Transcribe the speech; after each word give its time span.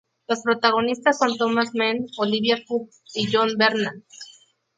Los 0.27 0.39
protagonistas 0.41 1.19
son 1.19 1.37
Thomas 1.37 1.75
Mann, 1.75 2.07
Olivia 2.17 2.57
Cooke 2.67 2.89
y 3.13 3.31
Jon 3.31 3.55
Bernthal. 3.55 4.03